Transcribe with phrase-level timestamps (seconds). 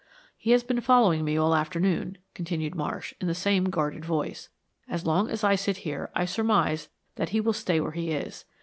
[0.35, 4.49] "He has been following me all the afternoon," continued Marsh, in the same guarded voice.
[4.89, 8.45] "As long as I sit here I surmise that he will stay where he is.